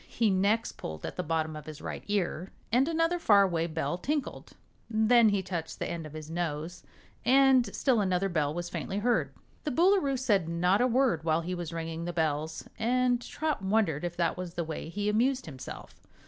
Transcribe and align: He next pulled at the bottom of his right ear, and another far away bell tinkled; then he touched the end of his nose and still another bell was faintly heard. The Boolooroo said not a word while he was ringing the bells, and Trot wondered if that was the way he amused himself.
He 0.07 0.31
next 0.31 0.77
pulled 0.77 1.05
at 1.05 1.15
the 1.15 1.21
bottom 1.21 1.55
of 1.55 1.67
his 1.67 1.79
right 1.79 2.03
ear, 2.07 2.49
and 2.71 2.87
another 2.87 3.19
far 3.19 3.43
away 3.43 3.67
bell 3.67 3.99
tinkled; 3.99 4.53
then 4.89 5.29
he 5.29 5.43
touched 5.43 5.77
the 5.77 5.85
end 5.87 6.07
of 6.07 6.13
his 6.13 6.27
nose 6.27 6.81
and 7.23 7.67
still 7.75 8.01
another 8.01 8.27
bell 8.27 8.51
was 8.51 8.67
faintly 8.67 8.97
heard. 8.97 9.31
The 9.63 9.69
Boolooroo 9.69 10.17
said 10.17 10.49
not 10.49 10.81
a 10.81 10.87
word 10.87 11.23
while 11.23 11.41
he 11.41 11.53
was 11.53 11.71
ringing 11.71 12.05
the 12.05 12.13
bells, 12.13 12.67
and 12.79 13.21
Trot 13.21 13.61
wondered 13.61 14.03
if 14.03 14.17
that 14.17 14.37
was 14.37 14.55
the 14.55 14.63
way 14.63 14.89
he 14.89 15.07
amused 15.07 15.45
himself. 15.45 16.07